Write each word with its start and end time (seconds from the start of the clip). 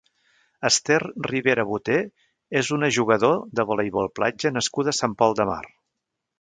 Ester 0.69 0.95
Ribera 1.27 1.65
Boter 1.73 1.99
és 2.63 2.73
una 2.79 2.91
jugador 2.99 3.37
de 3.61 3.69
voleibol 3.75 4.13
platja 4.21 4.55
nascuda 4.59 4.95
a 4.97 5.01
Sant 5.05 5.19
Pol 5.23 5.41
de 5.43 5.49
Mar. 5.55 5.63